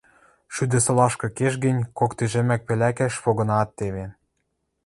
Шӱдӹ 0.53 0.79
солашкы 0.85 1.27
кеш 1.37 1.53
гӹнь, 1.65 1.81
кок 1.97 2.11
тӹжемӓк 2.17 2.61
пелӓкӓш 2.67 3.13
погынаат 3.23 3.69
теве... 3.77 4.05